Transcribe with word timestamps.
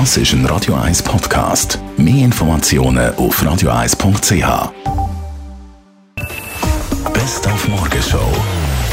Das 0.00 0.16
ist 0.16 0.32
ein 0.32 0.44
Radio 0.46 0.74
1 0.74 1.04
Podcast. 1.04 1.78
Mehr 1.96 2.24
Informationen 2.24 3.14
auf 3.14 3.40
radio1.ch. 3.40 4.72
Best 7.12 7.46
auf 7.46 7.68
Morgenshow 7.68 8.18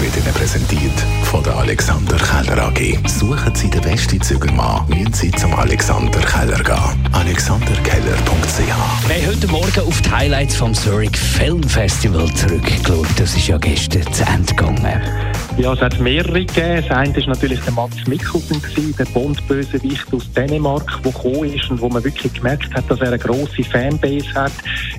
wird 0.00 0.16
Ihnen 0.16 0.32
präsentiert 0.32 0.92
von 1.24 1.42
der 1.42 1.56
Alexander 1.56 2.16
Keller 2.16 2.68
AG. 2.68 3.08
Suchen 3.08 3.52
Sie 3.56 3.68
den 3.68 3.80
besten 3.80 4.22
Zügelmann, 4.22 4.86
müssen 4.88 5.12
Sie 5.12 5.32
zum 5.32 5.52
Alexander 5.56 6.20
Keller 6.20 6.62
gehen. 6.62 7.08
alexanderkeller.ch 7.10 9.08
Wir 9.08 9.16
haben 9.16 9.26
heute 9.26 9.48
Morgen 9.48 9.88
auf 9.88 10.00
die 10.00 10.10
Highlights 10.12 10.54
vom 10.54 10.74
Zurich 10.74 11.16
Film 11.16 11.64
Festival 11.64 12.32
zurückgeschaut. 12.34 13.08
Das 13.16 13.34
ist 13.34 13.48
ja 13.48 13.58
gestern 13.58 14.12
zu 14.12 14.22
Ende 14.22 14.54
gegangen. 14.54 15.02
Ja, 15.56 15.72
es 15.72 15.80
hat 15.80 16.00
mehrere 16.00 16.44
gegeben. 16.44 16.82
Das 16.82 16.90
eine 16.90 17.16
war 17.16 17.26
natürlich 17.28 17.60
der 17.60 17.72
Mats 17.74 18.06
Mikkelsen, 18.08 18.60
der 18.98 19.04
Bond-Bösewicht 19.06 20.12
aus 20.12 20.30
Dänemark, 20.32 21.00
der 21.04 21.12
gekommen 21.12 21.54
ist 21.54 21.70
und 21.70 21.80
wo 21.80 21.88
man 21.88 22.02
wirklich 22.02 22.34
gemerkt 22.34 22.74
hat, 22.74 22.90
dass 22.90 23.00
er 23.00 23.08
eine 23.08 23.18
grosse 23.20 23.62
Fanbase 23.62 24.34
hat. 24.34 24.52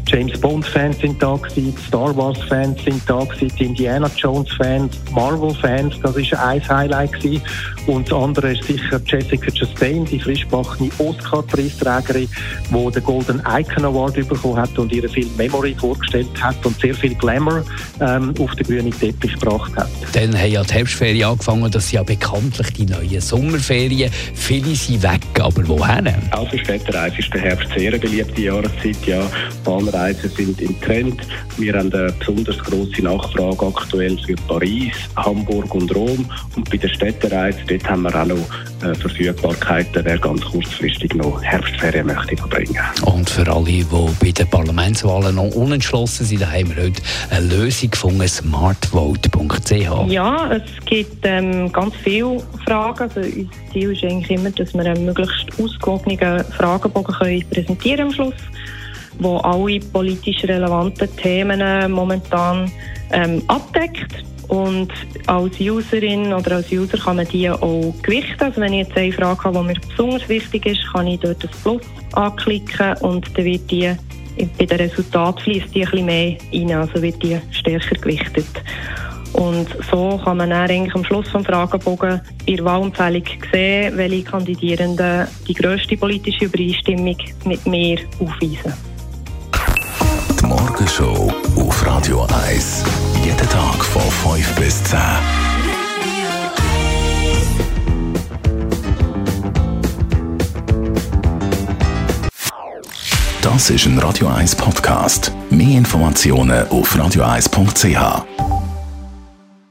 James 0.07 0.39
Bond-Fans 0.39 0.99
sind 0.99 1.21
da 1.21 1.35
gewesen, 1.35 1.75
Star 1.85 2.15
Wars-Fans 2.15 2.81
sind 2.85 3.01
da 3.05 3.19
gewesen, 3.25 3.51
die 3.59 3.65
Indiana 3.65 4.09
Jones-Fans, 4.15 4.97
Marvel-Fans, 5.11 5.95
das 6.01 6.15
war 6.15 6.47
ein 6.47 6.69
Highlight 6.69 7.11
gewesen. 7.13 7.41
Und 7.87 8.09
das 8.09 8.17
andere 8.17 8.53
ist 8.53 8.63
sicher 8.63 9.01
Jessica 9.05 9.51
Chastain, 9.51 10.05
die 10.05 10.19
frischbachene 10.19 10.89
Oscar-Preisträgerin, 10.99 12.29
die 12.69 12.91
den 12.91 13.03
Golden 13.03 13.41
Icon 13.45 13.85
Award 13.85 14.27
bekommen 14.27 14.57
hat 14.57 14.77
und 14.79 14.91
ihren 14.93 15.09
Film 15.09 15.29
Memory 15.35 15.75
vorgestellt 15.77 16.29
hat 16.41 16.65
und 16.65 16.79
sehr 16.79 16.95
viel 16.95 17.13
Glamour 17.15 17.63
ähm, 17.99 18.33
auf 18.39 18.55
den 18.55 18.65
grünen 18.65 18.91
Teppich 18.91 19.37
gebracht 19.37 19.75
hat. 19.75 19.89
Dann 20.13 20.33
haben 20.45 20.53
ja 20.53 20.63
die 20.63 20.73
Herbstferien 20.73 21.29
angefangen. 21.29 21.71
Das 21.71 21.89
sind 21.89 21.95
ja 21.95 22.03
bekanntlich 22.03 22.73
die 22.73 22.85
neuen 22.85 23.21
Sommerferien. 23.21 24.11
Viele 24.33 24.75
sind 24.75 25.01
weg, 25.01 25.21
aber 25.39 25.67
wohin? 25.67 26.13
Auch 26.31 26.49
für 26.49 26.59
Städtereise 26.59 27.17
ist 27.17 27.33
der 27.33 27.41
Herbst 27.41 27.67
sehr 27.75 27.89
eine 27.89 27.99
beliebte 27.99 28.41
Jahreszeit. 28.41 28.97
Ja, 29.05 29.21
Bahnreisen 29.63 30.29
sind 30.29 30.61
im 30.61 30.79
Trend. 30.81 31.21
Wir 31.57 31.73
haben 31.73 31.91
eine 31.93 32.11
besonders 32.11 32.57
grosse 32.59 33.01
Nachfrage 33.01 33.65
aktuell 33.65 34.17
für 34.19 34.35
Paris, 34.47 34.93
Hamburg 35.15 35.73
und 35.73 35.93
Rom. 35.95 36.29
Und 36.55 36.69
bei 36.69 36.77
der 36.77 36.89
Städtereise, 36.89 37.59
dort 37.67 37.89
haben 37.89 38.03
wir 38.03 38.15
auch 38.15 38.25
noch 38.25 38.37
äh, 38.83 38.93
Verfügbarkeiten, 38.95 40.05
wer 40.05 40.17
ganz 40.17 40.41
kurzfristig 40.41 41.15
noch 41.15 41.41
Herbstferien 41.41 42.07
möchte 42.07 42.37
verbringen. 42.37 42.79
Und 43.03 43.29
für 43.29 43.47
alle, 43.51 43.65
die 43.65 43.85
bei 44.19 44.31
den 44.31 44.49
Parlamentswahlen 44.49 45.35
noch 45.35 45.55
unentschlossen 45.55 46.25
sind, 46.25 46.41
da 46.41 46.51
haben 46.51 46.75
wir 46.75 46.83
heute 46.83 47.01
eine 47.29 47.47
Lösung 47.47 47.91
gefunden, 47.91 48.27
smartvote.ch. 48.27 50.11
Ja, 50.11 50.34
es 50.51 50.85
gibt 50.85 51.25
ähm, 51.25 51.71
ganz 51.71 51.95
viele 51.95 52.41
Fragen. 52.65 53.03
Also 53.03 53.19
unser 53.19 53.49
Ziel 53.71 53.91
ist 53.91 54.03
eigentlich 54.03 54.31
immer, 54.31 54.49
dass 54.51 54.73
wir 54.73 54.85
einen 54.85 55.05
möglichst 55.05 55.47
ausgewogenen 55.59 56.43
Fragebogen 56.45 57.15
können 57.15 57.43
präsentieren 57.49 58.07
am 58.07 58.13
Schluss, 58.13 58.35
wo 59.19 59.37
alle 59.37 59.79
politisch 59.79 60.43
relevanten 60.43 61.15
Themen 61.17 61.91
momentan 61.91 62.71
ähm, 63.11 63.41
abdeckt. 63.47 64.23
Und 64.47 64.91
als 65.25 65.59
Userin 65.59 66.31
oder 66.31 66.57
als 66.57 66.71
User 66.71 66.97
kann 66.97 67.15
man 67.15 67.27
die 67.27 67.49
auch 67.49 67.93
gewichten. 68.03 68.43
Also 68.43 68.61
wenn 68.61 68.73
ich 68.73 68.87
jetzt 68.87 68.97
eine 68.97 69.11
Frage 69.11 69.43
habe, 69.43 69.57
die 69.59 69.65
mir 69.65 69.79
besonders 69.89 70.29
wichtig 70.29 70.65
ist, 70.67 70.85
kann 70.93 71.07
ich 71.07 71.19
dort 71.19 71.43
das 71.43 71.51
Plus 71.63 71.81
anklicken 72.13 72.95
und 73.01 73.25
dann 73.35 73.45
wird 73.45 73.71
die 73.71 73.95
bei 74.57 74.65
den 74.65 74.77
Resultaten 74.77 75.39
fließt 75.39 75.73
die 75.73 75.85
ein 75.85 75.91
bisschen 75.91 76.05
mehr 76.05 76.37
rein, 76.53 76.71
also 76.73 77.01
wird 77.01 77.23
die 77.23 77.39
stärker 77.51 77.95
gewichtet. 77.95 78.45
Und 79.35 79.67
so 79.91 80.17
kann 80.23 80.37
man 80.37 80.49
dann 80.49 80.69
eigentlich 80.69 80.95
am 80.95 81.03
Schluss 81.03 81.29
des 81.29 81.45
Fragebogen 81.45 82.21
in 82.45 82.55
der 82.55 82.65
Wahlempfehlung 82.65 83.23
sehen, 83.51 83.97
welche 83.97 84.23
Kandidierenden 84.23 85.27
die 85.45 85.53
grösste 85.53 85.97
politische 85.97 86.45
Übereinstimmung 86.45 87.17
mit 87.43 87.65
mir 87.65 87.99
aufweisen. 88.19 88.73
Die 90.39 90.45
Morgenshow 90.45 91.33
auf 91.57 91.85
Radio 91.85 92.25
1. 92.47 92.85
Jeden 93.25 93.49
Tag 93.49 93.83
von 93.83 94.01
5 94.35 94.55
bis 94.55 94.83
10. 94.85 94.99
Das 103.41 103.69
ist 103.69 103.85
ein 103.85 103.99
Radio 103.99 104.27
1 104.27 104.55
Podcast. 104.55 105.33
Mehr 105.49 105.77
Informationen 105.77 106.67
auf 106.69 106.95
radio1.ch. 106.95 108.44